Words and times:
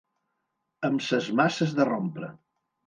Amb 0.89 1.05
ses 1.11 1.31
maces 1.43 1.79
de 1.83 1.91
rompre. 1.95 2.35